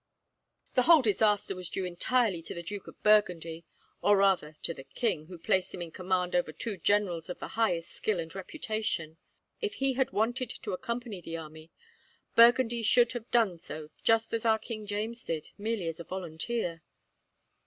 "The 0.73 0.81
whole 0.81 1.03
disaster 1.03 1.55
was 1.55 1.69
due 1.69 1.85
entirely 1.85 2.41
to 2.41 2.55
the 2.55 2.63
Duke 2.63 2.87
of 2.87 3.03
Burgundy, 3.03 3.65
or 4.01 4.17
rather 4.17 4.55
to 4.63 4.73
the 4.73 4.83
king, 4.83 5.27
who 5.27 5.37
placed 5.37 5.75
him 5.75 5.81
in 5.83 5.91
command 5.91 6.33
over 6.35 6.51
two 6.51 6.77
generals 6.77 7.29
of 7.29 7.37
the 7.37 7.49
highest 7.49 7.91
skill 7.91 8.19
and 8.19 8.33
reputation. 8.33 9.17
If 9.61 9.75
he 9.75 9.93
had 9.93 10.09
wanted 10.11 10.49
to 10.49 10.71
accompany 10.73 11.21
the 11.21 11.37
army, 11.37 11.69
Burgundy 12.33 12.81
should 12.81 13.11
have 13.11 13.29
done 13.29 13.59
so 13.59 13.91
just 14.03 14.33
as 14.33 14.43
our 14.43 14.57
King 14.57 14.87
James 14.87 15.23
did, 15.23 15.51
merely 15.59 15.87
as 15.87 15.99
a 15.99 16.03
volunteer. 16.03 16.81